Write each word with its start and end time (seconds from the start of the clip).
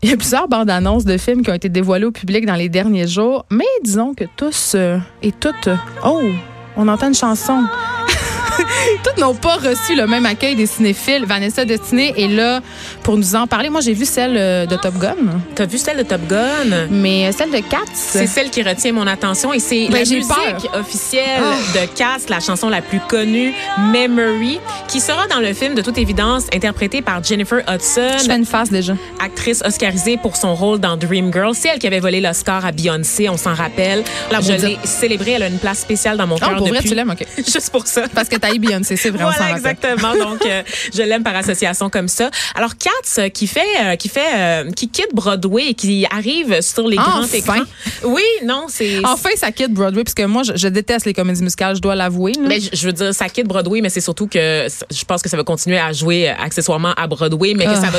Il 0.00 0.10
y 0.10 0.12
a 0.12 0.16
plusieurs 0.16 0.46
bandes 0.46 0.70
annonces 0.70 1.04
de 1.04 1.16
films 1.16 1.42
qui 1.42 1.50
ont 1.50 1.54
été 1.54 1.68
dévoilées 1.68 2.04
au 2.04 2.12
public 2.12 2.46
dans 2.46 2.54
les 2.54 2.68
derniers 2.68 3.08
jours, 3.08 3.44
mais 3.50 3.64
disons 3.82 4.14
que 4.14 4.24
tous 4.36 4.74
euh, 4.76 4.98
et 5.22 5.32
toutes. 5.32 5.68
oh, 6.04 6.22
on 6.76 6.86
entend 6.86 7.08
une 7.08 7.14
chanson. 7.14 7.64
Toutes 9.04 9.18
n'ont 9.18 9.34
pas 9.34 9.56
reçu 9.56 9.94
le 9.94 10.06
même 10.06 10.26
accueil 10.26 10.54
des 10.56 10.66
cinéphiles. 10.66 11.24
Vanessa 11.26 11.64
Destinée 11.64 12.14
est 12.16 12.28
là 12.28 12.60
pour 13.02 13.16
nous 13.16 13.34
en 13.34 13.46
parler. 13.46 13.68
Moi, 13.70 13.80
j'ai 13.80 13.92
vu 13.94 14.04
celle 14.04 14.36
euh, 14.36 14.66
de 14.66 14.76
Top 14.76 14.94
Gun, 14.98 15.14
T'as 15.54 15.66
vu 15.66 15.78
celle 15.78 15.98
de 15.98 16.02
Top 16.02 16.20
Gun? 16.28 16.88
mais 16.90 17.30
celle 17.32 17.50
de 17.50 17.58
Cats. 17.58 17.78
C'est 17.94 18.26
celle 18.26 18.50
qui 18.50 18.62
retient 18.62 18.92
mon 18.92 19.06
attention 19.06 19.52
et 19.52 19.58
c'est 19.60 19.86
Ben, 19.88 19.92
la 19.94 19.98
musique 20.00 20.22
peur. 20.28 20.80
officielle 20.80 21.42
Ah. 21.42 21.78
de 21.80 21.86
Cass, 21.96 22.28
la 22.28 22.40
chanson 22.40 22.68
la 22.68 22.82
plus 22.82 23.00
connue, 23.00 23.52
Memory, 23.92 24.60
qui 24.88 25.00
sera 25.00 25.26
dans 25.28 25.40
le 25.40 25.52
film 25.52 25.74
de 25.74 25.82
toute 25.82 25.98
évidence 25.98 26.44
interprétée 26.54 27.02
par 27.02 27.22
Jennifer 27.22 27.60
Hudson, 27.68 28.18
Je 28.18 28.24
fais 28.24 28.36
une 28.36 28.44
face 28.44 28.70
déjà. 28.70 28.94
actrice 29.22 29.62
oscarisée 29.64 30.16
pour 30.20 30.36
son 30.36 30.54
rôle 30.54 30.78
dans 30.78 30.96
Dreamgirl. 30.96 31.54
C'est 31.54 31.68
elle 31.68 31.78
qui 31.78 31.86
avait 31.86 32.00
volé 32.00 32.20
l'Oscar 32.20 32.64
à 32.64 32.72
Beyoncé, 32.72 33.28
on 33.28 33.36
s'en 33.36 33.54
rappelle. 33.54 34.04
La 34.30 34.40
Je 34.40 34.52
l'ai 34.52 34.78
célébrée, 34.84 35.32
elle 35.32 35.42
a 35.42 35.48
une 35.48 35.58
place 35.58 35.78
spéciale 35.80 36.16
dans 36.16 36.26
mon 36.26 36.36
Ah, 36.40 36.48
cœur 36.48 36.56
pour 36.58 36.68
vrai, 36.68 36.80
tu 36.82 36.94
l'aimes, 36.94 37.10
OK. 37.10 37.26
Juste 37.38 37.70
pour 37.70 37.86
ça. 37.86 38.02
Parce 38.14 38.28
que 38.28 38.36
Beyoncé, 38.58 38.96
c'est 38.96 39.10
vrai, 39.10 39.24
on 39.24 39.30
s'en 39.32 39.36
Voilà, 39.38 39.56
exactement. 39.56 40.14
Donc, 40.16 40.46
euh, 40.46 40.62
je 40.94 41.02
l'aime 41.02 41.22
par 41.22 41.36
association 41.36 41.90
comme 41.90 42.08
ça. 42.08 42.30
Alors, 42.54 42.74
Katz, 42.76 43.18
euh, 43.18 43.28
qui 43.28 43.46
fait, 43.46 43.60
euh, 43.82 43.96
qui 43.96 44.08
fait, 44.08 44.20
euh, 44.36 44.70
qui 44.72 44.88
quitte 44.88 45.14
Broadway 45.14 45.66
et 45.70 45.74
qui 45.74 46.06
arrive 46.10 46.60
sur 46.62 46.88
les 46.88 46.96
grands 46.96 47.20
Enfin. 47.24 47.36
écrans. 47.36 47.62
Oui, 48.04 48.22
non, 48.44 48.66
c'est. 48.68 49.04
Enfin, 49.04 49.30
ça 49.36 49.52
quitte 49.52 49.72
Broadway, 49.72 50.04
parce 50.04 50.14
que 50.14 50.22
moi, 50.24 50.42
je, 50.44 50.52
je 50.56 50.68
déteste 50.68 51.04
les 51.06 51.12
comédies 51.14 51.42
musicales, 51.42 51.76
je 51.76 51.80
dois 51.82 51.94
l'avouer. 51.94 52.32
Mais 52.40 52.60
je, 52.60 52.70
je 52.72 52.86
veux 52.86 52.92
dire, 52.92 53.12
ça 53.14 53.28
quitte 53.28 53.46
Broadway, 53.46 53.80
mais 53.80 53.90
c'est 53.90 54.00
surtout 54.00 54.26
que 54.28 54.66
je 54.90 55.04
pense 55.04 55.20
que 55.22 55.28
ça 55.28 55.36
va 55.36 55.44
continuer 55.44 55.78
à 55.78 55.92
jouer 55.92 56.30
euh, 56.30 56.34
accessoirement 56.40 56.92
à 56.96 57.06
Broadway, 57.06 57.54
mais 57.54 57.64
que 57.64 57.70
Ah. 57.70 57.80
ça 57.80 57.90
va 57.90 57.98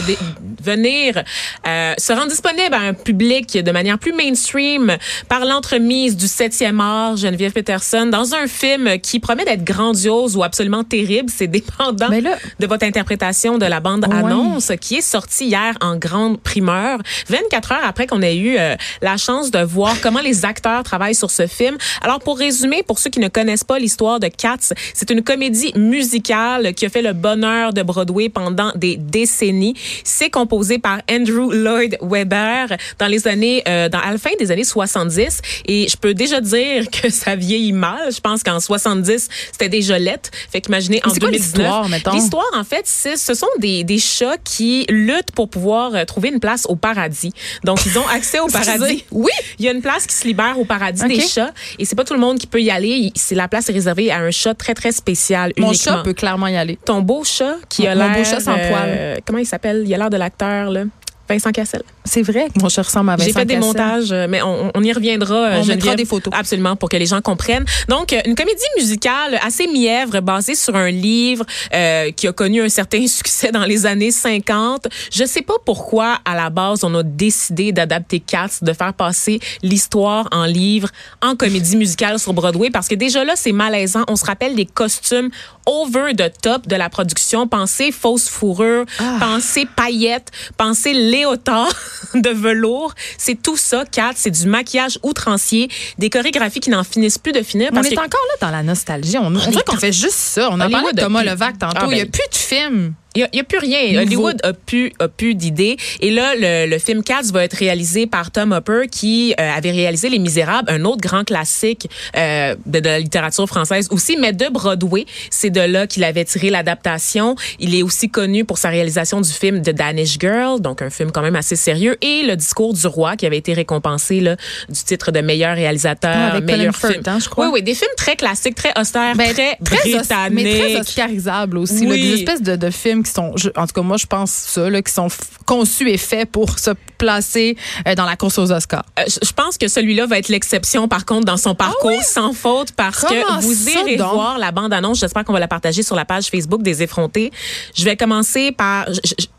venir 0.63 1.23
euh, 1.67 1.93
se 1.97 2.13
rendre 2.13 2.27
disponible 2.29 2.73
à 2.73 2.79
un 2.79 2.93
public 2.93 3.57
de 3.57 3.71
manière 3.71 3.97
plus 3.99 4.13
mainstream 4.13 4.97
par 5.27 5.45
l'entremise 5.45 6.15
du 6.15 6.25
7e 6.25 6.79
art, 6.79 7.17
Geneviève 7.17 7.51
Peterson, 7.51 8.05
dans 8.07 8.33
un 8.33 8.47
film 8.47 8.99
qui 8.99 9.19
promet 9.19 9.45
d'être 9.45 9.63
grandiose 9.63 10.35
ou 10.39 10.43
absolument 10.43 10.83
terrible. 10.83 11.29
C'est 11.29 11.47
dépendant 11.47 12.07
là, 12.07 12.37
de 12.59 12.67
votre 12.67 12.85
interprétation 12.85 13.57
de 13.57 13.65
la 13.65 13.79
bande 13.79 14.05
annonce 14.05 14.71
qui 14.79 14.95
est 14.95 15.01
sortie 15.01 15.47
hier 15.47 15.75
en 15.81 15.97
grande 15.97 16.39
primeur, 16.39 16.99
24 17.27 17.71
heures 17.73 17.85
après 17.85 18.07
qu'on 18.07 18.21
ait 18.21 18.37
eu 18.37 18.57
euh, 18.57 18.75
la 19.01 19.17
chance 19.17 19.51
de 19.51 19.59
voir 19.59 19.95
comment 20.01 20.21
les 20.21 20.45
acteurs 20.45 20.83
travaillent 20.83 21.15
sur 21.15 21.29
ce 21.29 21.45
film. 21.47 21.77
Alors 22.01 22.19
pour 22.19 22.37
résumer, 22.37 22.83
pour 22.83 22.99
ceux 22.99 23.09
qui 23.09 23.19
ne 23.19 23.27
connaissent 23.27 23.63
pas 23.63 23.79
l'histoire 23.79 24.19
de 24.19 24.27
Cats, 24.27 24.73
c'est 24.93 25.09
une 25.09 25.21
comédie 25.21 25.73
musicale 25.75 26.73
qui 26.73 26.85
a 26.85 26.89
fait 26.89 27.01
le 27.01 27.13
bonheur 27.13 27.73
de 27.73 27.81
Broadway 27.81 28.29
pendant 28.29 28.71
des 28.75 28.95
décennies. 28.97 29.75
C'est 30.03 30.29
composé 30.29 30.79
par 30.79 30.99
Andrew 31.11 31.51
Lloyd 31.51 31.97
Webber 32.01 32.77
dans 32.97 33.07
les 33.07 33.27
années, 33.27 33.61
euh, 33.67 33.89
dans 33.89 33.99
à 33.99 34.11
la 34.11 34.17
fin 34.17 34.31
des 34.39 34.51
années 34.51 34.63
70. 34.63 35.41
Et 35.65 35.87
je 35.89 35.97
peux 35.97 36.13
déjà 36.13 36.39
dire 36.41 36.89
que 36.89 37.09
ça 37.09 37.35
vieillit 37.35 37.73
mal. 37.73 38.13
Je 38.13 38.19
pense 38.19 38.43
qu'en 38.43 38.59
70, 38.59 39.27
c'était 39.51 39.69
des 39.69 39.81
jolettes. 39.81 40.28
Fait 40.51 40.61
qu'imaginez 40.61 41.01
en 41.05 41.11
2019. 41.11 41.31
l'histoire. 41.31 42.13
L'histoire, 42.13 42.51
en 42.55 42.63
fait, 42.63 42.87
ce 42.87 43.33
sont 43.33 43.47
des, 43.59 43.83
des 43.83 43.99
chats 43.99 44.37
qui 44.43 44.85
luttent 44.89 45.31
pour 45.31 45.49
pouvoir 45.49 45.95
euh, 45.95 46.05
trouver 46.05 46.29
une 46.29 46.39
place 46.39 46.65
au 46.67 46.75
paradis. 46.75 47.33
Donc, 47.63 47.85
ils 47.85 47.97
ont 47.97 48.07
accès 48.07 48.39
au 48.39 48.47
paradis. 48.51 49.05
Oui! 49.11 49.31
Il 49.57 49.65
y 49.65 49.67
a 49.67 49.71
une 49.71 49.81
place 49.81 50.05
qui 50.05 50.15
se 50.15 50.25
libère 50.27 50.59
au 50.59 50.65
paradis 50.65 51.03
des 51.07 51.21
chats. 51.21 51.51
Et 51.77 51.85
c'est 51.85 51.95
pas 51.95 52.03
tout 52.03 52.13
le 52.13 52.19
monde 52.19 52.39
qui 52.39 52.47
peut 52.47 52.61
y 52.61 52.71
aller. 52.71 53.11
C'est 53.15 53.35
la 53.35 53.47
place 53.47 53.69
est 53.69 53.73
réservée 53.73 54.11
à 54.11 54.19
un 54.19 54.31
chat 54.31 54.53
très, 54.53 54.73
très 54.73 54.91
spécial. 54.91 55.53
Mon 55.57 55.73
chat 55.73 56.03
peut 56.03 56.13
clairement 56.13 56.47
y 56.47 56.57
aller. 56.57 56.77
Ton 56.85 57.01
beau 57.01 57.23
chat 57.23 57.55
qui 57.69 57.87
a 57.87 57.95
l'air. 57.95 58.09
Mon 58.09 58.15
beau 58.15 58.23
chat 58.23 58.39
sans. 58.39 58.55
Euh, 58.57 59.15
comment 59.25 59.39
il 59.39 59.45
s'appelle? 59.45 59.83
Il 59.85 59.93
a 59.93 59.97
l'air 59.97 60.09
de 60.09 60.17
l'acteur, 60.17 60.69
là. 60.69 60.83
Vincent 61.27 61.51
Cassel. 61.51 61.83
C'est 62.09 62.23
vrai 62.23 62.47
que 62.53 62.59
mon 62.61 62.69
chat 62.69 62.81
ressemble 62.81 63.11
à 63.11 63.15
Vincent 63.15 63.27
J'ai 63.27 63.33
fait 63.33 63.45
des 63.45 63.53
Cassel. 63.55 63.67
montages, 63.67 64.11
euh, 64.11 64.25
mais 64.29 64.41
on, 64.41 64.71
on 64.73 64.83
y 64.83 64.91
reviendra. 64.91 65.35
euh, 65.35 65.61
On 65.61 65.65
mettra 65.65 65.95
des 65.95 66.05
photos. 66.05 66.33
Absolument, 66.35 66.75
pour 66.75 66.89
que 66.89 66.97
les 66.97 67.05
gens 67.05 67.21
comprennent. 67.21 67.65
Donc, 67.87 68.13
euh, 68.13 68.19
une 68.25 68.35
comédie 68.35 68.63
musicale 68.77 69.39
assez 69.45 69.67
mièvre, 69.67 70.19
basée 70.21 70.55
sur 70.55 70.75
un 70.75 70.89
livre 70.89 71.45
euh, 71.73 72.11
qui 72.11 72.27
a 72.27 72.33
connu 72.33 72.61
un 72.61 72.69
certain 72.69 73.05
succès 73.19 73.51
dans 73.51 73.63
les 73.65 73.85
années 73.85 74.11
50. 74.11 74.87
Je 75.11 75.23
sais 75.25 75.41
pas 75.43 75.53
pourquoi, 75.65 76.17
à 76.25 76.35
la 76.35 76.49
base, 76.49 76.83
on 76.83 76.93
a 76.95 77.03
décidé 77.03 77.71
d'adapter 77.71 78.19
Cats, 78.19 78.59
de 78.61 78.73
faire 78.73 78.93
passer 78.93 79.39
l'histoire 79.61 80.27
en 80.31 80.45
livre, 80.45 80.89
en 81.21 81.35
comédie 81.35 81.75
musicale 81.77 82.17
sur 82.19 82.33
Broadway, 82.33 82.69
parce 82.71 82.87
que 82.87 82.95
déjà 82.95 83.23
là, 83.23 83.33
c'est 83.35 83.51
malaisant. 83.51 84.03
On 84.07 84.15
se 84.15 84.25
rappelle 84.25 84.55
des 84.55 84.65
costumes 84.65 85.29
over 85.65 86.13
the 86.17 86.31
top 86.41 86.67
de 86.67 86.75
la 86.75 86.89
production. 86.89 87.47
Pensez 87.47 87.91
fausse 87.91 88.27
fourrure, 88.29 88.85
Ah. 88.99 89.17
pensez 89.19 89.67
paillettes, 89.75 90.31
pensez 90.57 90.93
léotard 90.93 91.69
de 92.15 92.29
velours. 92.29 92.93
C'est 93.17 93.41
tout 93.41 93.57
ça, 93.57 93.83
Kat. 93.85 94.11
C'est 94.15 94.31
du 94.31 94.47
maquillage 94.47 94.99
outrancier, 95.03 95.69
des 95.97 96.09
chorégraphies 96.09 96.59
qui 96.59 96.69
n'en 96.69 96.83
finissent 96.83 97.17
plus 97.17 97.31
de 97.31 97.41
finir. 97.41 97.69
On 97.73 97.81
est 97.83 97.89
que 97.89 97.99
encore 97.99 98.25
là 98.29 98.47
dans 98.47 98.51
la 98.51 98.63
nostalgie. 98.63 99.17
On, 99.17 99.27
on 99.27 99.49
dirait 99.49 99.63
qu'on 99.65 99.77
fait 99.77 99.91
juste 99.91 100.13
ça. 100.13 100.49
On 100.51 100.59
a 100.59 100.69
parlé 100.69 100.93
de 100.93 101.01
Thomas 101.01 101.23
Levac 101.23 101.57
tantôt. 101.57 101.77
Ah, 101.81 101.85
Il 101.89 101.95
n'y 101.95 102.01
a 102.01 102.05
ben- 102.05 102.11
plus 102.11 102.27
de 102.31 102.35
films. 102.37 102.93
Il 103.31 103.35
n'y 103.35 103.39
a, 103.39 103.43
plus 103.43 103.57
rien. 103.59 103.87
Nouveau. 103.91 103.99
Hollywood 104.05 104.39
a 104.43 104.53
plus, 104.53 104.91
a 104.99 105.07
plus 105.07 105.35
d'idées. 105.35 105.77
Et 105.99 106.11
là, 106.11 106.33
le, 106.35 106.69
le 106.69 106.79
film 106.79 107.03
Cats 107.03 107.21
va 107.33 107.43
être 107.43 107.53
réalisé 107.53 108.07
par 108.07 108.31
Tom 108.31 108.51
Hopper, 108.51 108.83
qui 108.91 109.33
euh, 109.39 109.51
avait 109.51 109.71
réalisé 109.71 110.09
Les 110.09 110.19
Misérables, 110.19 110.69
un 110.71 110.85
autre 110.85 111.01
grand 111.01 111.23
classique 111.23 111.89
euh, 112.15 112.55
de, 112.65 112.79
de 112.79 112.85
la 112.89 112.99
littérature 112.99 113.47
française 113.47 113.87
aussi, 113.91 114.17
mais 114.17 114.33
de 114.33 114.45
Broadway. 114.49 115.05
C'est 115.29 115.49
de 115.49 115.61
là 115.61 115.87
qu'il 115.87 116.03
avait 116.03 116.25
tiré 116.25 116.49
l'adaptation. 116.49 117.35
Il 117.59 117.75
est 117.75 117.83
aussi 117.83 118.09
connu 118.09 118.45
pour 118.45 118.57
sa 118.57 118.69
réalisation 118.69 119.21
du 119.21 119.29
film 119.31 119.61
The 119.61 119.71
Danish 119.71 120.17
Girl, 120.19 120.61
donc 120.61 120.81
un 120.81 120.89
film 120.89 121.11
quand 121.11 121.21
même 121.21 121.35
assez 121.35 121.55
sérieux, 121.55 121.97
et 122.01 122.23
Le 122.23 122.35
Discours 122.35 122.73
du 122.73 122.87
roi, 122.87 123.15
qui 123.15 123.25
avait 123.25 123.37
été 123.37 123.53
récompensé 123.53 124.19
là, 124.19 124.35
du 124.69 124.83
titre 124.83 125.11
de 125.11 125.19
meilleur 125.21 125.55
réalisateur, 125.55 126.11
Ah, 126.15 126.27
avec 126.33 126.43
meilleur 126.45 126.73
Colin 126.73 126.93
film. 126.93 127.03
Firth, 127.03 127.07
hein, 127.07 127.19
je 127.21 127.29
crois. 127.29 127.45
Oui, 127.47 127.51
oui, 127.55 127.63
des 127.63 127.73
films 127.75 127.91
très 127.97 128.15
classiques, 128.15 128.55
très 128.55 128.73
austères, 128.79 129.15
Ben, 129.15 129.33
très, 129.33 129.57
mais 129.59 129.79
britanniques. 129.79 130.59
très 130.59 130.79
oscarisables 130.79 131.57
aussi. 131.57 131.85
là. 131.85 131.95
Des 131.95 132.13
espèces 132.13 132.41
de, 132.41 132.55
de 132.55 132.69
films 132.69 133.03
qui 133.03 133.08
sont, 133.13 133.33
je- 133.35 133.49
en 133.55 133.67
tout 133.67 133.73
cas, 133.73 133.81
moi, 133.81 133.97
je 133.97 134.05
pense 134.05 134.31
ça, 134.31 134.69
là, 134.69 134.81
qui 134.81 134.93
sont 134.93 135.07
conçus 135.45 135.89
et 135.89 135.97
faits 135.97 136.29
pour 136.31 136.59
se 136.59 136.71
placer 136.97 137.55
euh, 137.87 137.95
dans 137.95 138.05
la 138.05 138.15
course 138.17 138.37
aux 138.37 138.51
Oscars. 138.51 138.83
Euh, 138.99 139.03
je 139.07 139.31
pense 139.31 139.57
que 139.57 139.67
celui-là 139.67 140.05
va 140.05 140.17
être 140.19 140.27
l'exception, 140.29 140.87
par 140.87 141.05
contre, 141.05 141.25
dans 141.25 141.37
son 141.37 141.55
parcours, 141.55 142.01
sans 142.03 142.33
faute, 142.33 142.73
parce 142.73 143.05
Ah 143.05 143.07
Comment 143.09 143.37
que 143.39 143.43
vous 143.43 143.69
irez 143.69 143.95
donc? 143.95 144.13
voir 144.13 144.37
la 144.37 144.51
bande-annonce. 144.51 144.99
J'espère 144.99 145.23
qu'on 145.23 145.33
va 145.33 145.39
la 145.39 145.47
partager 145.47 145.81
sur 145.83 145.95
la 145.95 146.05
page 146.05 146.25
Facebook 146.27 146.61
des 146.61 146.83
effrontés. 146.83 147.31
Je 147.75 147.85
vais 147.85 147.95
commencer 147.95 148.51
par... 148.51 148.85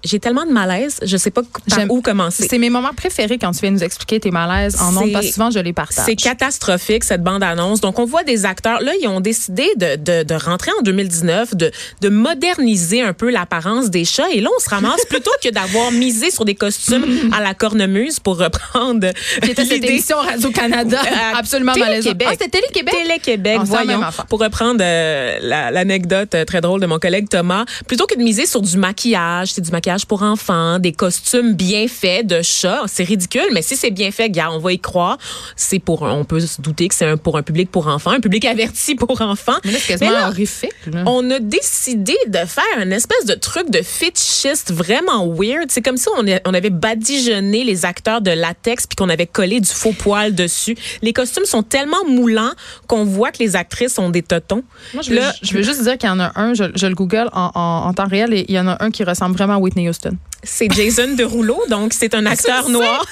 J'ai 0.03 0.19
tellement 0.21 0.47
de 0.47 0.53
malaise, 0.53 0.99
je 1.03 1.17
sais 1.19 1.31
pas 1.31 1.43
par 1.69 1.79
où 1.91 2.01
commencer. 2.01 2.47
C'est 2.49 2.59
mes 2.59 2.71
moments 2.71 2.95
préférés 2.97 3.37
quand 3.39 3.51
tu 3.53 3.61
viens 3.61 3.71
nous 3.71 3.85
expliquer 3.85 4.21
tes 4.21 4.31
malaises 4.31 4.81
en 4.81 4.97
ondes, 4.97 5.13
parce 5.13 5.27
que 5.27 5.33
souvent, 5.33 5.51
je 5.51 5.59
les 5.59 5.73
partage. 5.75 6.05
C'est 6.07 6.17
catastrophique, 6.17 7.05
cette 7.05 7.23
bande-annonce. 7.23 7.81
Donc, 7.83 7.99
on 7.99 8.07
voit 8.07 8.25
des 8.25 8.47
acteurs. 8.47 8.81
Là, 8.81 8.93
ils 9.03 9.07
ont 9.09 9.21
décidé 9.21 9.69
de, 9.77 9.97
de, 9.97 10.23
de 10.23 10.35
rentrer 10.35 10.71
en 10.79 10.83
2019, 10.83 11.55
de, 11.55 11.71
de 12.01 12.09
moderniser 12.09 13.03
un 13.03 13.13
peu 13.13 13.31
l'apparence 13.51 13.91
des 13.91 14.05
chats. 14.05 14.31
Et 14.33 14.41
là, 14.41 14.49
on 14.57 14.61
se 14.61 14.69
ramasse 14.71 15.05
plutôt 15.09 15.31
que 15.43 15.49
d'avoir 15.51 15.91
misé 15.93 16.31
sur 16.31 16.45
des 16.45 16.55
costumes 16.55 17.31
à 17.37 17.41
la 17.41 17.55
cornemuse 17.55 18.21
pour 18.21 18.39
reprendre 18.39 19.09
Qui 19.43 19.51
était 19.51 19.65
cette 19.65 19.85
émission 19.85 20.19
Radio-Canada, 20.19 21.01
Euh, 21.05 21.39
absolument 21.39 21.73
malaisante. 21.77 22.15
Ah, 22.25 22.31
c'était 22.33 22.49
Télé-Québec? 22.49 22.95
Télé-Québec, 22.95 23.59
Ah, 23.61 23.65
voyons. 23.65 24.01
Pour 24.29 24.41
reprendre 24.41 24.81
euh, 24.83 25.39
la- 25.43 25.71
l'anecdote 25.71 26.35
euh, 26.35 26.45
très 26.45 26.61
drôle 26.61 26.81
de 26.81 26.87
mon 26.87 26.99
collègue 26.99 27.29
Thomas, 27.29 27.65
plutôt 27.87 28.07
que 28.07 28.15
de 28.17 28.23
miser 28.23 28.47
sur 28.47 28.61
du 28.63 28.77
maquillage, 28.77 29.53
c'est 29.53 29.61
du 29.61 29.71
maquillage 29.71 30.07
pour 30.07 30.23
enfants, 30.23 30.79
des 30.79 30.93
costumes 30.93 31.55
bien 31.55 31.87
faits 31.89 32.27
de 32.27 32.43
chats, 32.43 32.83
c'est 32.87 33.05
ridicule, 33.05 33.49
mais 33.53 33.63
si 33.63 33.77
c'est 33.77 33.91
bien 33.91 34.11
fait, 34.11 34.31
gars, 34.31 34.51
on 34.53 34.59
va 34.59 34.73
y 34.73 34.79
croire. 34.79 35.19
C'est 35.57 35.79
pour, 35.79 36.03
on 36.03 36.25
peut 36.25 36.41
se 36.41 36.61
douter 36.61 36.89
que 36.89 36.95
c'est 36.95 37.17
pour 37.17 37.37
un 37.37 37.43
public 37.43 37.71
pour 37.71 37.87
enfants, 37.89 38.11
un 38.13 38.21
public 38.21 38.45
averti 38.57 38.95
pour 38.95 39.21
enfants. 39.21 39.57
Mais 39.65 39.73
là, 39.73 39.79
c'est 39.81 39.99
quasiment 39.99 40.27
horrifique. 40.29 40.71
là. 40.93 41.03
on 41.07 41.29
a 41.31 41.39
décidé 41.41 42.17
de 42.29 42.39
faire 42.47 42.65
une 42.83 42.93
espèce 42.93 43.25
de 43.25 43.35
truc 43.41 43.71
de 43.71 43.83
fétichiste 43.83 44.73
vraiment 44.73 45.27
weird. 45.27 45.71
C'est 45.71 45.83
comme 45.83 45.97
si 45.97 46.07
on, 46.17 46.27
a- 46.29 46.41
on 46.45 46.55
avait 46.55 46.71
badigeonné 46.71 47.65
les 47.65 47.85
acteurs 47.85 48.21
de 48.21 48.31
latex 48.31 48.87
puis 48.87 48.97
qu'on 48.97 49.09
avait 49.09 49.27
collé 49.27 49.61
du 49.61 49.69
faux 49.69 49.93
poil 49.93 50.35
dessus. 50.35 50.77
Les 51.03 51.13
costumes 51.13 51.45
sont 51.47 51.63
tellement 51.63 52.05
moulants 52.07 52.53
qu'on 52.87 53.05
voit 53.05 53.33
que 53.33 53.39
les 53.41 53.57
actrices 53.57 53.99
ont 53.99 54.11
des 54.11 54.23
totons. 54.23 54.63
Moi, 54.95 55.03
je 55.03 55.11
veux, 55.11 55.17
Là, 55.17 55.33
je 55.43 55.55
veux 55.55 55.63
juste 55.63 55.83
dire 55.83 55.99
qu'il 55.99 56.09
y 56.09 56.13
en 56.13 56.21
a 56.21 56.31
un, 56.39 56.55
je, 56.55 56.65
je 56.75 56.87
le 56.87 56.95
google 56.95 57.29
en, 57.33 57.51
en- 57.55 57.89
en 57.89 57.93
temps 57.95 58.07
réel, 58.09 58.33
et 58.35 58.45
il 58.49 58.55
y 58.55 58.61
en 58.61 58.69
a 58.69 58.77
un 58.85 58.91
qui 58.91 59.03
ressemble 59.05 59.35
vraiment 59.37 59.55
à 59.55 59.59
Whitney 59.59 59.89
Houston. 59.89 60.13
c'est 60.43 60.71
Jason 60.73 61.15
Derulo, 61.17 61.59
donc 61.69 61.93
c'est 61.93 62.15
un 62.15 62.27
acteur 62.27 62.69
noir. 62.69 63.05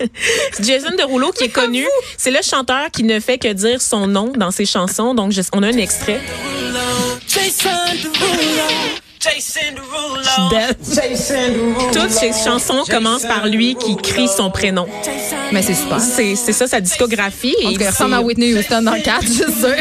Jason 0.60 0.90
Derulo 0.98 1.30
qui 1.32 1.44
est 1.44 1.48
connu, 1.50 1.84
c'est 2.16 2.30
le 2.30 2.38
chanteur 2.42 2.90
qui 2.90 3.02
ne 3.02 3.20
fait 3.20 3.36
que 3.38 3.52
dire 3.52 3.82
son 3.82 4.06
nom 4.06 4.32
dans 4.34 4.50
ses 4.50 4.64
chansons. 4.64 5.14
Donc 5.14 5.32
je- 5.32 5.42
on 5.52 5.62
a 5.62 5.66
un 5.68 5.76
extrait. 5.76 6.20
Jason 7.28 7.99
Toutes 11.92 12.10
ses 12.10 12.32
chansons 12.32 12.82
commencent 12.88 13.22
par 13.26 13.46
lui 13.46 13.74
qui 13.76 13.96
crie 13.96 14.28
son 14.28 14.50
prénom. 14.50 14.86
Mais 15.52 15.62
c'est 15.62 15.74
super. 15.74 16.00
C'est 16.00 16.34
c'est 16.36 16.52
ça 16.52 16.66
sa 16.66 16.80
discographie. 16.80 17.54
En 17.64 17.70
Et 17.70 17.72
tout 17.74 17.78
cas, 17.78 17.84
il 17.84 17.84
c'est- 17.84 17.88
ressemble 17.90 18.14
à 18.14 18.22
Whitney 18.22 18.54
Houston 18.54 18.82
dans 18.82 18.94
le 18.94 19.02
cadre, 19.02 19.22
je 19.26 19.28
suis 19.32 19.52
sûre. 19.52 19.74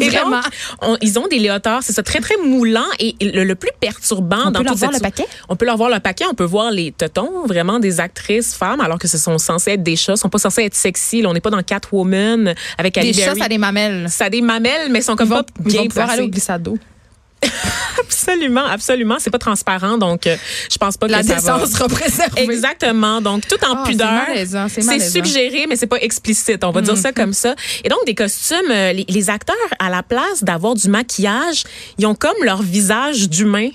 Et 0.00 0.08
Vraiment. 0.08 0.40
donc, 0.40 0.44
on- 0.82 0.96
ils 1.02 1.18
ont 1.20 1.28
des 1.28 1.38
léotards, 1.38 1.82
c'est 1.84 1.92
ça, 1.92 2.02
très, 2.02 2.18
très 2.18 2.36
moulant. 2.36 2.84
Et 2.98 3.14
le, 3.20 3.44
le 3.44 3.54
plus 3.54 3.70
perturbant 3.80 4.46
On 4.46 4.50
dans 4.50 4.58
peut 4.60 4.64
leur 4.64 4.74
voir 4.74 4.90
cette- 4.92 5.00
le 5.02 5.08
paquet? 5.08 5.26
On 5.48 5.54
peut 5.54 5.66
leur 5.66 5.76
voir 5.76 5.88
le 5.88 6.00
paquet, 6.00 6.24
on 6.28 6.34
peut 6.34 6.42
voir 6.44 6.72
les 6.72 6.90
tetons, 6.90 7.46
vraiment 7.46 7.78
des 7.78 8.00
actrices 8.00 8.54
femmes, 8.54 8.80
alors 8.80 8.98
que 8.98 9.06
ce 9.06 9.18
sont 9.18 9.38
censés 9.38 9.72
être 9.72 9.82
des 9.84 9.94
chats, 9.94 10.16
sont 10.16 10.28
pas 10.30 10.38
censés 10.38 10.64
être 10.64 10.74
sexy. 10.74 11.22
Là, 11.22 11.28
on 11.28 11.32
n'est 11.32 11.40
pas 11.40 11.50
dans 11.50 11.62
Catwoman 11.62 12.54
avec 12.76 12.94
Des 12.94 13.00
Halle 13.00 13.14
chats, 13.14 13.24
Berry. 13.26 13.38
ça 13.38 13.44
a 13.44 13.48
des 13.48 13.58
mamelles. 13.58 14.06
Ça 14.10 14.24
a 14.24 14.30
des 14.30 14.40
mamelles, 14.42 14.90
mais 14.90 15.00
sont 15.00 15.14
comme 15.14 15.28
Ils 15.28 15.30
vont, 15.30 15.36
pas 15.42 15.46
ils 15.60 15.64
bien 15.64 15.82
vont 15.82 15.88
pouvoir 15.88 16.10
aller 16.10 16.22
au 16.22 16.28
glissade 16.28 16.62
d'eau. 16.64 16.76
Absolument, 18.00 18.64
absolument. 18.66 19.16
C'est 19.18 19.30
pas 19.30 19.38
transparent, 19.38 19.98
donc 19.98 20.26
euh, 20.26 20.36
je 20.70 20.76
pense 20.78 20.96
pas 20.96 21.08
La 21.08 21.20
que 21.22 21.26
ça 21.26 21.34
va. 21.34 21.40
décence 21.40 21.70
sera 21.72 21.88
préservée. 21.88 22.42
Exactement. 22.42 23.20
Donc, 23.20 23.46
tout 23.48 23.56
en 23.64 23.78
Ah, 23.78 23.84
pudeur. 23.86 24.68
c'est 24.68 25.00
suggéré, 25.00 25.66
mais 25.68 25.76
c'est 25.76 25.86
pas 25.86 25.96
explicite. 26.00 26.62
On 26.64 26.70
va 26.70 26.80
dire 26.80 26.96
ça 26.96 27.12
comme 27.12 27.32
ça. 27.32 27.54
Et 27.84 27.88
donc, 27.88 27.98
des 28.06 28.14
costumes, 28.14 28.56
euh, 28.70 28.92
les, 28.92 29.04
les 29.08 29.30
acteurs, 29.30 29.56
à 29.78 29.90
la 29.90 30.02
place 30.02 30.42
d'avoir 30.44 30.74
du 30.74 30.88
maquillage, 30.88 31.64
ils 31.98 32.06
ont 32.06 32.14
comme 32.14 32.36
leur 32.44 32.62
visage 32.62 33.28
d'humain 33.28 33.68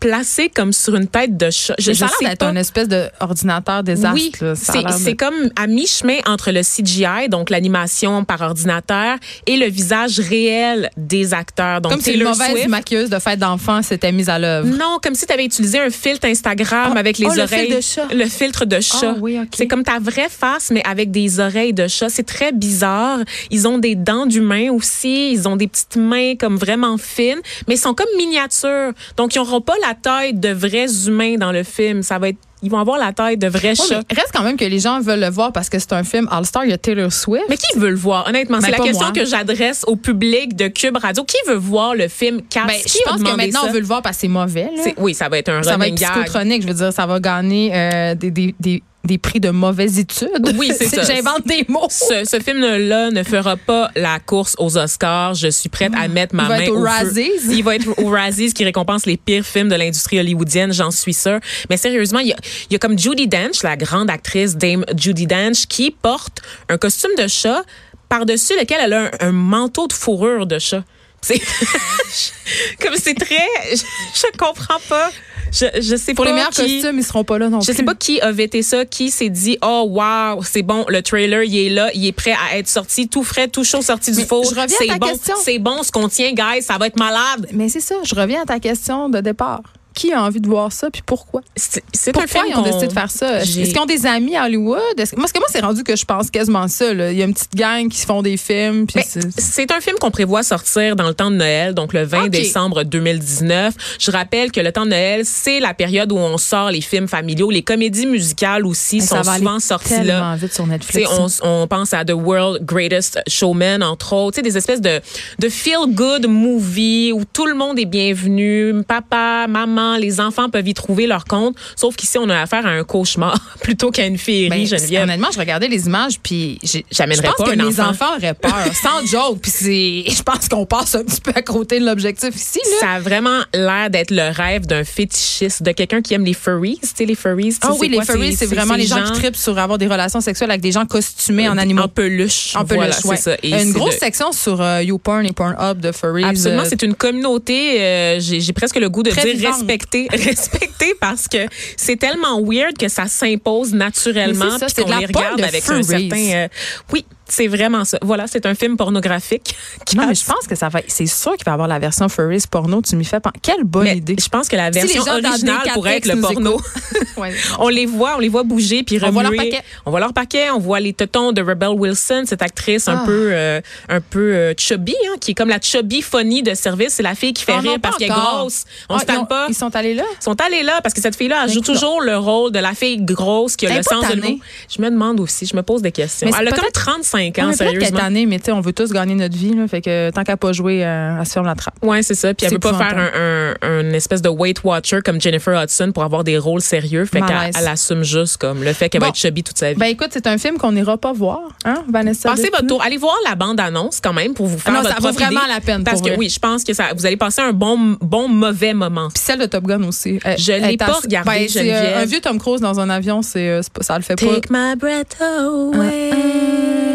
placé 0.00 0.48
comme 0.48 0.72
sur 0.72 0.94
une 0.96 1.06
tête 1.06 1.36
de 1.36 1.50
chat. 1.50 1.74
Je, 1.78 1.92
ça 1.92 2.06
a 2.06 2.08
sais 2.08 2.36
pas. 2.36 2.46
un 2.46 2.56
espèce 2.56 2.88
d'ordinateur 2.88 3.82
désastre. 3.82 4.14
Oui, 4.14 4.32
c'est 4.54 4.82
de- 4.82 5.16
comme 5.16 5.50
à 5.56 5.66
mi-chemin 5.66 6.18
entre 6.26 6.50
le 6.52 6.62
CGI, 6.62 7.28
donc 7.28 7.50
l'animation 7.50 8.24
par 8.24 8.40
ordinateur, 8.40 9.16
et 9.46 9.56
le 9.56 9.66
visage 9.66 10.18
réel 10.20 10.90
des 10.96 11.34
acteurs. 11.34 11.80
Donc 11.80 11.92
comme 11.92 12.00
si 12.00 12.12
une 12.14 12.24
mauvaise 12.24 12.50
Swift. 12.52 12.68
maquilleuse 12.68 13.10
de 13.10 13.18
fête 13.18 13.38
d'enfant 13.38 13.82
s'était 13.82 14.12
mise 14.12 14.28
à 14.28 14.38
l'œuvre. 14.38 14.68
Non, 14.68 14.98
comme 15.02 15.14
si 15.14 15.26
tu 15.26 15.32
avais 15.32 15.44
utilisé 15.44 15.78
un 15.78 15.90
filtre 15.90 16.26
Instagram 16.26 16.92
Ah, 16.94 16.98
avec 16.98 17.18
les 17.18 17.26
oh, 17.26 17.32
le 17.34 17.42
oreilles. 17.42 17.66
filtre 17.72 17.76
de 17.76 17.80
chat. 17.80 18.14
Le 18.14 18.24
filtre 18.26 18.64
de 18.64 18.80
chat. 18.80 19.14
Ah, 19.14 19.16
oui. 19.20 19.38
C'est 19.54 19.66
comme 19.66 19.82
ta 19.84 19.98
vraie 19.98 20.28
face, 20.30 20.70
mais 20.70 20.82
avec 20.86 21.10
des 21.10 21.40
oreilles 21.40 21.72
de 21.72 21.88
chat. 21.88 22.08
C'est 22.08 22.26
très 22.26 22.52
bizarre. 22.52 23.18
Ils 23.50 23.66
ont 23.66 23.78
des 23.78 23.94
dents 23.94 24.26
d'humain 24.26 24.70
aussi. 24.70 25.32
Ils 25.32 25.48
ont 25.48 25.56
des 25.56 25.66
petites 25.68 25.96
mains 25.96 26.34
comme 26.36 26.56
vraiment 26.56 26.96
fines, 26.98 27.40
mais 27.66 27.74
ils 27.74 27.78
sont 27.78 27.94
comme 27.94 28.06
miniatures. 28.16 28.92
Donc, 29.16 29.34
ils 29.34 29.38
n'auront 29.38 29.60
pas 29.60 29.74
la 29.86 29.87
taille 29.94 30.34
de 30.34 30.50
vrais 30.50 30.86
humains 31.06 31.36
dans 31.36 31.52
le 31.52 31.62
film. 31.62 32.02
Ça 32.02 32.18
va 32.18 32.28
être, 32.30 32.38
ils 32.62 32.70
vont 32.70 32.78
avoir 32.78 32.98
la 32.98 33.12
taille 33.12 33.36
de 33.36 33.46
vrais 33.48 33.68
Ouais, 33.68 33.74
chats. 33.74 34.00
mais 34.10 34.16
reste 34.20 34.32
quand 34.34 34.42
même 34.42 34.56
que 34.56 34.64
les 34.64 34.78
gens 34.80 35.00
veulent 35.00 35.20
le 35.20 35.30
voir 35.30 35.52
parce 35.52 35.68
que 35.68 35.78
c'est 35.78 35.92
un 35.92 36.02
film 36.04 36.26
All-Star. 36.30 36.64
Il 36.64 36.70
y 36.70 36.72
a 36.72 36.78
Taylor 36.78 37.12
Swift. 37.12 37.44
Mais 37.48 37.56
qui 37.56 37.78
veut 37.78 37.90
le 37.90 37.96
voir? 37.96 38.26
Honnêtement, 38.28 38.58
Ben, 38.58 38.64
c'est 38.66 38.70
la 38.72 38.78
question 38.78 39.06
moi. 39.06 39.12
que 39.12 39.24
j'adresse 39.24 39.84
au 39.86 39.96
public 39.96 40.56
de 40.56 40.68
Cube 40.68 40.96
Radio. 40.96 41.22
Qui 41.24 41.36
veut 41.46 41.54
voir 41.56 41.94
le 41.94 42.08
film 42.08 42.40
Cats? 42.50 42.64
Ben, 42.66 42.74
Qui 42.84 42.98
je 43.04 43.10
pense 43.10 43.22
que 43.22 43.36
maintenant, 43.36 43.60
ça? 43.62 43.66
on 43.68 43.72
veut 43.72 43.80
le 43.80 43.86
voir 43.86 44.02
parce 44.02 44.16
que 44.16 44.20
c'est 44.22 44.28
mauvais. 44.28 44.70
là. 44.76 44.92
Oui, 44.96 45.14
ça 45.14 45.28
va 45.28 45.38
être 45.38 45.50
un 45.50 45.62
Ça 45.62 45.76
va 45.76 45.86
être 45.88 45.94
gag. 45.94 46.10
psychotronique. 46.10 46.62
Je 46.62 46.68
veux 46.68 46.74
dire, 46.74 46.92
ça 46.92 47.06
va 47.06 47.20
gagner 47.20 47.70
euh, 47.74 48.14
des, 48.14 48.30
des, 48.30 48.54
des, 48.58 48.82
des 49.04 49.18
prix 49.18 49.40
de 49.40 49.50
mauvaise 49.50 49.98
étude. 49.98 50.54
Oui, 50.56 50.72
c'est 50.76 50.86
ça. 50.88 51.02
J'invente 51.02 51.46
des 51.46 51.64
mots. 51.68 51.86
Ce, 51.88 52.24
ce 52.24 52.40
film-là 52.40 53.10
ne 53.10 53.22
fera 53.22 53.56
pas 53.56 53.90
la 53.96 54.18
course 54.18 54.54
aux 54.58 54.76
Oscars. 54.76 55.34
Je 55.34 55.48
suis 55.48 55.68
prête 55.68 55.92
à 55.96 56.08
mettre 56.08 56.34
ma 56.34 56.44
Il 56.44 56.48
va 56.48 56.58
main 56.58 56.68
au. 56.68 56.82
Razzies. 56.82 57.30
Il 57.50 57.64
va 57.64 57.76
être 57.76 57.98
aux 57.98 58.10
Razzies 58.10 58.52
qui 58.52 58.64
récompense 58.64 59.06
les 59.06 59.16
pires 59.16 59.44
films 59.44 59.68
de 59.68 59.76
l'industrie 59.76 60.18
hollywoodienne, 60.18 60.72
j'en 60.72 60.90
suis 60.90 61.14
sûre. 61.14 61.40
Mais 61.70 61.76
sérieusement, 61.76 62.18
il 62.18 62.28
y 62.28 62.32
a, 62.32 62.36
il 62.68 62.72
y 62.72 62.76
a 62.76 62.78
comme 62.78 62.98
Judy 62.98 63.28
Dench, 63.28 63.62
la 63.62 63.76
grande 63.76 64.10
actrice 64.10 64.56
Dame 64.56 64.84
Judy 64.96 65.26
Dench, 65.26 65.66
qui 65.66 65.90
porte 65.90 66.42
un 66.68 66.76
costume 66.76 67.12
de 67.16 67.26
chat 67.28 67.62
par-dessus 68.08 68.54
lequel 68.58 68.78
elle 68.82 68.92
a 68.92 69.02
un, 69.04 69.10
un 69.28 69.32
manteau 69.32 69.86
de 69.86 69.92
fourrure 69.92 70.46
de 70.46 70.58
chat. 70.58 70.84
C'est 71.20 71.40
comme 72.80 72.94
c'est 72.96 73.14
très, 73.14 73.48
je, 73.70 73.76
je 73.76 74.38
comprends 74.38 74.80
pas. 74.88 75.10
Je, 75.52 75.66
je 75.80 75.96
sais 75.96 76.14
Pour 76.14 76.24
pas 76.24 76.30
les 76.30 76.34
meilleurs 76.36 76.50
qui- 76.50 76.80
costumes, 76.80 76.98
ils 76.98 77.04
seront 77.04 77.24
pas 77.24 77.38
là 77.38 77.48
non 77.48 77.60
je 77.60 77.66
plus. 77.66 77.74
sais 77.74 77.82
pas 77.82 77.94
qui 77.94 78.20
a 78.20 78.30
vété 78.32 78.62
ça, 78.62 78.84
qui 78.84 79.10
s'est 79.10 79.28
dit 79.30 79.58
oh 79.62 79.86
wow, 79.88 80.42
c'est 80.42 80.62
bon, 80.62 80.84
le 80.88 81.02
trailer 81.02 81.42
il 81.44 81.56
est 81.56 81.70
là, 81.70 81.90
il 81.94 82.06
est 82.06 82.12
prêt 82.12 82.34
à 82.52 82.58
être 82.58 82.68
sorti, 82.68 83.08
tout 83.08 83.24
frais, 83.24 83.48
tout 83.48 83.64
chaud, 83.64 83.82
sorti 83.82 84.12
du 84.12 84.24
four. 84.24 84.44
je 84.44 84.50
reviens 84.50 84.64
à 84.64 84.68
C'est 84.68 84.86
ta 84.86 84.98
bon, 84.98 85.06
question. 85.08 85.34
c'est 85.42 85.58
bon 85.58 85.82
ce 85.82 85.90
qu'on 85.90 86.08
tient, 86.08 86.32
guys, 86.32 86.62
ça 86.62 86.76
va 86.78 86.86
être 86.86 86.98
malade. 86.98 87.48
Mais 87.52 87.68
c'est 87.68 87.80
ça, 87.80 87.94
je 88.02 88.14
reviens 88.14 88.42
à 88.42 88.46
ta 88.46 88.58
question 88.60 89.08
de 89.08 89.20
départ. 89.20 89.62
Qui 89.98 90.12
a 90.12 90.22
envie 90.22 90.40
de 90.40 90.46
voir 90.48 90.70
ça, 90.72 90.90
puis 90.90 91.02
pourquoi? 91.04 91.40
C'est 91.56 92.16
un 92.16 92.26
film 92.28 92.44
ils 92.48 92.54
ont 92.56 92.62
décidé 92.62 92.86
de 92.86 92.92
faire 92.92 93.10
ça? 93.10 93.40
Est-ce 93.42 93.70
qu'ils 93.70 93.78
ont 93.80 93.84
des 93.86 94.06
amis 94.06 94.36
à 94.36 94.44
Hollywood? 94.44 94.78
Est-ce- 94.96 95.16
Moi, 95.16 95.22
parce 95.22 95.32
que 95.32 95.38
moi, 95.40 95.48
c'est 95.50 95.60
rendu 95.60 95.82
que 95.82 95.96
je 95.96 96.04
pense 96.04 96.30
quasiment 96.30 96.68
ça. 96.68 96.94
là. 96.94 97.10
Il 97.10 97.18
y 97.18 97.22
a 97.22 97.24
une 97.24 97.34
petite 97.34 97.56
gang 97.56 97.88
qui 97.88 97.98
se 97.98 98.06
font 98.06 98.22
des 98.22 98.36
films. 98.36 98.86
Ben, 98.94 99.02
c'est- 99.04 99.72
un 99.72 99.80
film 99.80 99.96
qu'on 99.98 100.10
prévoit 100.12 100.42
sortir 100.44 100.94
dans 100.94 101.08
le 101.08 101.14
temps 101.14 101.30
de 101.32 101.36
Noël, 101.36 101.74
donc 101.74 101.92
le 101.92 102.04
20 102.04 102.24
Ok. 102.26 102.30
décembre 102.30 102.84
2019. 102.84 103.74
Je 103.98 104.10
rappelle 104.10 104.52
que 104.52 104.60
le 104.60 104.70
temps 104.72 104.84
de 104.84 104.90
Noël, 104.90 105.22
c'est 105.24 105.58
la 105.60 105.74
période 105.74 106.12
où 106.12 106.16
on 106.16 106.38
sort 106.38 106.70
les 106.70 106.80
films 106.80 107.08
familiaux. 107.08 107.50
Les 107.50 107.62
comédies 107.62 108.06
musicales 108.06 108.64
aussi 108.66 109.00
sont 109.00 109.22
souvent 109.24 109.58
sorties 109.58 110.04
là. 110.04 110.36
vite 110.36 110.54
sur 110.54 110.64
Tu 110.64 110.70
Netflix. 110.70 111.10
sais, 111.10 111.40
on, 111.42 111.62
on 111.62 111.66
pense 111.66 111.92
à 111.92 112.04
The 112.04 112.12
World 112.12 112.64
Greatest 112.64 113.18
Showman, 113.26 113.82
entre 113.82 114.12
autres. 114.12 114.36
Tu 114.36 114.44
sais, 114.44 114.50
des 114.50 114.56
espèces 114.56 114.80
de, 114.80 115.00
de 115.40 115.48
feel-good 115.48 116.26
movie 116.28 117.12
où 117.12 117.24
tout 117.24 117.46
le 117.46 117.54
monde 117.54 117.78
est 117.78 117.84
bienvenu. 117.84 118.74
Papa, 118.86 119.46
maman, 119.48 119.87
les 119.96 120.20
enfants 120.20 120.48
peuvent 120.50 120.68
y 120.68 120.74
trouver 120.74 121.06
leur 121.06 121.24
compte. 121.24 121.56
Sauf 121.76 121.96
qu'ici, 121.96 122.18
on 122.18 122.28
a 122.28 122.40
affaire 122.40 122.66
à 122.66 122.70
un 122.70 122.84
cauchemar 122.84 123.38
plutôt 123.62 123.90
qu'à 123.90 124.06
une 124.06 124.18
féerie, 124.18 124.48
Ben, 124.50 124.66
Geneviève. 124.66 125.04
Honnêtement, 125.04 125.28
je 125.32 125.38
regardais 125.38 125.68
les 125.68 125.86
images, 125.86 126.18
puis 126.22 126.58
J'amènerais 126.90 127.28
pense 127.28 127.36
pas 127.36 127.44
que 127.54 127.60
un 127.60 127.66
enfant. 127.66 127.88
enfants 127.90 128.16
auraient 128.16 128.34
peur, 128.34 128.52
sans 128.82 129.06
joke. 129.06 129.38
Puis 129.40 129.50
c'est, 129.50 130.04
je 130.14 130.22
pense 130.22 130.48
qu'on 130.48 130.66
passe 130.66 130.94
un 130.94 131.04
petit 131.04 131.20
peu 131.20 131.32
à 131.34 131.42
côté 131.42 131.80
de 131.80 131.86
l'objectif 131.86 132.34
ici. 132.34 132.58
Là. 132.64 132.76
Ça 132.80 132.90
a 132.94 133.00
vraiment 133.00 133.40
l'air 133.54 133.90
d'être 133.90 134.10
le 134.10 134.30
rêve 134.32 134.66
d'un 134.66 134.84
fétichiste, 134.84 135.62
de 135.62 135.72
quelqu'un 135.72 136.02
qui 136.02 136.14
aime 136.14 136.24
les 136.24 136.34
furries. 136.34 136.78
Tu 136.82 136.88
sais, 136.94 137.04
les 137.04 137.14
furries, 137.14 137.56
Ah 137.62 137.72
oui, 137.78 137.88
les 137.88 138.02
furries, 138.04 138.34
c'est 138.34 138.46
vraiment 138.46 138.74
les 138.74 138.86
gens, 138.86 139.02
qui 139.04 139.12
trippent 139.12 139.36
sur 139.36 139.58
avoir 139.58 139.78
des 139.78 139.86
relations 139.86 140.20
sexuelles 140.20 140.50
avec 140.50 140.62
des 140.62 140.72
gens 140.72 140.84
costumés 140.86 141.48
en 141.48 141.56
animaux. 141.58 141.82
En 141.82 141.88
peluche. 141.88 142.54
En 142.56 142.64
Voilà, 142.64 142.92
peluche, 142.94 143.04
ouais. 143.04 143.16
c'est 143.16 143.22
ça. 143.22 143.36
Et 143.42 143.62
Une 143.62 143.72
grosse 143.72 143.96
section 143.98 144.32
sur 144.32 144.60
euh, 144.60 144.82
YouPorn 144.82 145.24
et 145.26 145.32
Pornhub 145.32 145.80
de 145.80 145.92
furries. 145.92 146.24
Absolument, 146.24 146.62
euh, 146.62 146.66
c'est 146.68 146.82
une 146.82 146.94
communauté. 146.94 147.80
euh, 147.80 148.20
J'ai 148.20 148.52
presque 148.52 148.76
le 148.76 148.88
goût 148.88 149.02
de 149.02 149.10
Très 149.10 149.22
dire 149.24 149.34
vivante. 149.36 149.54
Respecter, 149.78 150.08
respecter 150.12 150.94
parce 151.00 151.28
que 151.28 151.46
c'est 151.76 151.96
tellement 151.96 152.40
weird 152.42 152.76
que 152.76 152.88
ça 152.88 153.06
s'impose 153.06 153.72
naturellement, 153.72 154.58
puis 154.58 154.84
qu'on 154.84 154.98
les 154.98 155.06
regarde 155.06 155.38
de 155.38 155.44
avec 155.44 155.68
un 155.68 155.82
certain. 155.82 156.34
euh, 156.34 156.48
oui, 156.92 157.04
c'est 157.28 157.46
vraiment 157.46 157.84
ça. 157.84 157.98
Voilà, 158.02 158.26
c'est 158.26 158.46
un 158.46 158.54
film 158.54 158.76
pornographique. 158.76 159.54
Non, 159.96 160.06
mais 160.06 160.14
je 160.14 160.24
pense 160.24 160.46
que 160.46 160.54
ça 160.54 160.68
va. 160.68 160.80
C'est 160.86 161.06
sûr 161.06 161.34
qu'il 161.36 161.44
va 161.44 161.52
y 161.52 161.54
avoir 161.54 161.66
la 161.68 161.78
version 161.78 162.08
furries 162.08 162.44
porno. 162.50 162.82
Tu 162.82 162.94
m'y 162.94 163.04
fais 163.04 163.20
penser. 163.20 163.36
Quelle 163.42 163.64
bonne 163.64 163.84
Mais 163.84 163.96
idée. 163.96 164.16
je 164.22 164.28
pense 164.28 164.48
que 164.48 164.54
la 164.56 164.70
Si 164.72 164.78
version 164.80 165.02
dans 165.04 165.12
originale 165.28 165.60
pourrait 165.74 165.96
être 165.96 166.06
le 166.06 166.20
porno. 166.20 166.60
Ouais. 167.16 167.32
On 167.58 167.68
les 167.68 167.86
voit, 167.86 168.14
on 168.16 168.20
les 168.20 168.28
voit 168.28 168.44
bouger 168.44 168.84
puis 168.84 169.00
On 169.02 169.10
voit 169.10 169.22
leur 169.24 169.32
remuer. 169.32 169.50
paquet. 169.50 169.64
On 169.86 169.90
voit 169.90 169.98
leur 169.98 170.12
paquet, 170.12 170.50
on 170.50 170.60
voit 170.60 170.78
les 170.78 170.92
tetons 170.92 171.32
de 171.32 171.42
Rebel 171.42 171.70
Wilson, 171.70 172.22
cette 172.26 172.42
actrice 172.42 172.86
un 172.86 172.98
Ah. 172.98 173.06
peu 173.06 173.30
euh, 173.32 173.60
un 173.88 174.00
peu 174.00 174.20
euh, 174.34 174.54
chubby 174.56 174.94
hein, 175.08 175.16
qui 175.20 175.32
est 175.32 175.34
comme 175.34 175.48
la 175.48 175.60
chubby 175.60 176.00
funny 176.00 176.44
de 176.44 176.54
service, 176.54 176.90
c'est 176.94 177.02
la 177.02 177.16
fille 177.16 177.32
qui 177.32 177.44
fait 177.44 177.54
Oh 177.58 177.62
non, 177.62 177.70
rire 177.72 177.78
parce 177.82 177.96
qu'elle 177.96 178.10
est 178.12 178.14
grosse. 178.14 178.64
On 178.88 178.94
Ah, 178.96 179.00
se 179.00 179.04
tanne 179.06 179.26
pas. 179.26 179.46
ils 179.48 179.54
sont 179.56 179.74
allés 179.74 179.94
là? 179.94 180.04
Ils 180.20 180.22
sont 180.24 180.40
allés 180.40 180.62
là 180.62 180.80
parce 180.82 180.94
que 180.94 181.00
cette 181.00 181.16
fille-là 181.16 181.48
joue 181.48 181.60
toujours 181.60 182.00
le 182.02 182.16
rôle 182.16 182.52
de 182.52 182.58
la 182.60 182.74
fille 182.74 182.98
grosse 183.02 183.56
qui 183.56 183.66
a 183.66 183.76
le 183.76 183.82
sens 183.82 184.08
de 184.08 184.14
l'humour. 184.14 184.38
Je 184.74 184.80
me 184.80 184.88
demande 184.90 185.18
aussi, 185.18 185.44
je 185.46 185.56
me 185.56 185.62
pose 185.64 185.82
des 185.82 185.92
questions. 185.92 186.28
Elle 186.28 186.46
a 186.46 186.50
comme 186.52 186.60
peut-être- 186.60 186.72
35 186.84 187.17
Ouais, 187.18 187.42
ans, 187.42 187.52
sérieusement. 187.52 187.98
tannée, 187.98 188.26
mais 188.26 188.38
tu 188.38 188.46
sais, 188.46 188.52
on 188.52 188.60
veut 188.60 188.72
tous 188.72 188.92
gagner 188.92 189.14
notre 189.14 189.36
vie. 189.36 189.54
Là, 189.54 189.66
fait 189.68 189.80
que 189.80 190.10
tant 190.10 190.24
qu'à 190.24 190.36
pas 190.36 190.52
jouer, 190.52 190.84
euh, 190.84 191.18
elle 191.20 191.26
se 191.26 191.38
la 191.40 191.54
trappe. 191.54 191.74
Ouais, 191.82 192.02
c'est 192.02 192.14
ça. 192.14 192.34
Puis 192.34 192.46
elle 192.46 192.52
veut 192.52 192.58
pas 192.58 192.74
faire 192.74 192.96
un, 192.98 193.54
un, 193.62 193.78
un 193.80 193.92
espèce 193.92 194.22
de 194.22 194.28
Weight 194.28 194.62
Watcher 194.64 194.98
comme 195.04 195.20
Jennifer 195.20 195.62
Hudson 195.62 195.92
pour 195.92 196.02
avoir 196.04 196.24
des 196.24 196.38
rôles 196.38 196.60
sérieux. 196.60 197.04
Fait 197.04 197.20
qu'elle 197.20 197.66
assume 197.68 198.02
juste 198.02 198.36
comme 198.38 198.62
le 198.64 198.72
fait 198.72 198.88
qu'elle 198.88 199.00
va 199.00 199.08
être 199.08 199.16
chubby 199.16 199.42
toute 199.42 199.58
sa 199.58 199.72
vie. 199.72 199.78
Ben 199.78 199.86
écoute, 199.86 200.08
c'est 200.12 200.26
un 200.26 200.38
film 200.38 200.58
qu'on 200.58 200.72
n'ira 200.72 200.96
pas 200.98 201.12
voir, 201.12 201.40
hein, 201.64 201.84
Vanessa? 201.90 202.28
Passez 202.30 202.50
votre 202.50 202.66
tour. 202.66 202.82
Allez 202.82 202.96
voir 202.96 203.16
la 203.28 203.34
bande-annonce 203.34 204.00
quand 204.00 204.12
même 204.12 204.34
pour 204.34 204.46
vous 204.46 204.58
faire 204.58 204.72
Ah 204.74 204.76
non, 204.78 204.82
votre 204.82 204.94
ça 204.94 205.08
vaut 205.08 205.14
vraiment 205.14 205.40
idée. 205.42 205.52
la 205.54 205.60
peine, 205.60 205.84
Parce 205.84 206.00
que 206.00 206.08
vrai. 206.08 206.16
oui, 206.18 206.28
je 206.28 206.38
pense 206.38 206.64
que 206.64 206.72
ça, 206.74 206.84
vous 206.96 207.06
allez 207.06 207.16
passer 207.16 207.42
un 207.42 207.52
bon, 207.52 207.96
bon 208.00 208.28
mauvais 208.28 208.74
moment. 208.74 209.08
Puis 209.08 209.22
celle 209.24 209.38
de 209.40 209.46
Top 209.46 209.64
Gun 209.64 209.82
aussi. 209.84 210.18
Elle- 210.24 210.38
Je 210.38 210.52
l'ai 210.52 210.76
pas 210.76 210.86
regardée, 211.02 211.46
Ben, 211.54 211.62
euh, 211.68 212.02
un 212.02 212.04
vieux 212.04 212.20
Tom 212.20 212.38
Cruise 212.38 212.60
dans 212.60 212.78
un 212.80 212.90
avion, 212.90 213.22
c'est, 213.22 213.48
euh, 213.48 213.60
ça 213.80 213.96
le 213.96 214.02
fait 214.02 214.16
pas. 214.16 214.26
Take 214.34 214.48
my 214.50 214.76
breath 214.76 215.16
away. 215.20 216.87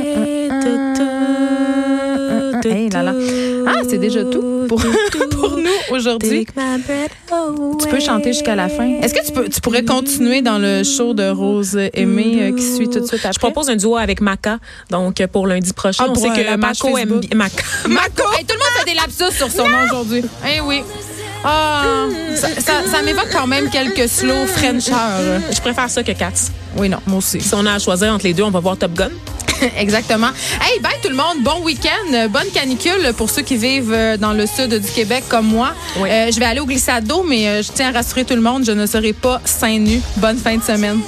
Hey, 2.65 2.89
là, 2.89 3.03
là. 3.03 3.13
Ah, 3.67 3.81
c'est 3.89 3.97
déjà 3.97 4.23
tout 4.23 4.65
pour, 4.69 4.81
pour 5.31 5.57
nous 5.57 5.95
aujourd'hui. 5.95 6.45
Tu 7.79 7.87
peux 7.89 7.99
chanter 7.99 8.31
jusqu'à 8.31 8.55
la 8.55 8.69
fin. 8.69 8.85
Est-ce 9.01 9.13
que 9.13 9.25
tu, 9.25 9.33
peux, 9.33 9.49
tu 9.49 9.59
pourrais 9.59 9.83
continuer 9.83 10.41
dans 10.41 10.57
le 10.59 10.83
show 10.83 11.13
de 11.13 11.29
Rose 11.29 11.77
Aimée 11.93 12.37
euh, 12.41 12.55
qui 12.55 12.63
suit 12.63 12.87
tout 12.89 13.01
de 13.01 13.05
suite 13.05 13.19
après? 13.19 13.33
Je 13.33 13.39
propose 13.39 13.69
un 13.69 13.75
duo 13.75 13.97
avec 13.97 14.21
Maca, 14.21 14.59
donc 14.89 15.19
euh, 15.19 15.27
pour 15.27 15.45
lundi 15.47 15.73
prochain. 15.73 16.05
Ah, 16.07 16.11
on 16.11 16.15
sait 16.15 16.29
euh, 16.29 16.35
que 16.35 16.41
la 16.41 16.57
page 16.57 16.81
Mako 16.83 16.97
aime 16.97 17.09
Facebook. 17.09 17.21
bi- 17.29 17.35
Maca. 17.35 17.63
Mako! 17.89 18.23
Hey, 18.37 18.45
tout 18.45 18.55
le 18.55 18.59
monde 18.59 18.73
fait 18.79 18.85
des 18.91 18.95
lapsus 18.95 19.35
sur 19.37 19.51
son 19.51 19.67
nom 19.67 19.83
aujourd'hui. 19.85 20.23
Eh 20.55 20.61
oui. 20.61 20.83
Ah, 21.43 21.83
ça, 22.35 22.47
ça, 22.59 22.73
ça 22.89 23.01
m'évoque 23.01 23.27
quand 23.33 23.47
même 23.47 23.69
quelques 23.69 24.07
slow 24.07 24.45
Frenchers. 24.47 25.41
Je 25.51 25.59
préfère 25.59 25.89
ça 25.89 26.01
que 26.01 26.13
Cats. 26.13 26.31
Oui, 26.77 26.87
non, 26.87 26.99
moi 27.05 27.17
aussi. 27.17 27.41
Si 27.41 27.53
on 27.53 27.65
a 27.65 27.73
à 27.73 27.79
choisir 27.79 28.13
entre 28.13 28.23
les 28.25 28.33
deux, 28.33 28.43
on 28.43 28.51
va 28.51 28.61
voir 28.61 28.77
Top 28.77 28.93
Gun. 28.93 29.09
Exactement. 29.77 30.29
Hey, 30.61 30.79
bye 30.79 30.93
tout 31.01 31.09
le 31.09 31.15
monde. 31.15 31.43
Bon 31.43 31.63
week-end. 31.63 32.27
Bonne 32.29 32.49
canicule 32.53 33.13
pour 33.17 33.29
ceux 33.29 33.41
qui 33.41 33.57
vivent 33.57 33.93
euh, 33.93 34.17
dans 34.17 34.33
le 34.33 34.45
sud 34.45 34.73
du 34.73 34.91
Québec 34.91 35.23
comme 35.29 35.47
moi. 35.47 35.73
Oui. 35.97 36.09
Euh, 36.09 36.31
je 36.31 36.39
vais 36.39 36.45
aller 36.45 36.59
au 36.59 36.65
glissade 36.65 37.05
d'eau, 37.05 37.23
mais 37.23 37.47
euh, 37.47 37.61
je 37.61 37.71
tiens 37.71 37.89
à 37.89 37.91
rassurer 37.91 38.25
tout 38.25 38.35
le 38.35 38.41
monde, 38.41 38.65
je 38.65 38.71
ne 38.71 38.85
serai 38.85 39.13
pas 39.13 39.41
seins 39.45 39.79
nus. 39.79 40.01
Bonne 40.17 40.37
fin 40.37 40.57
de 40.57 40.63
semaine. 40.63 40.99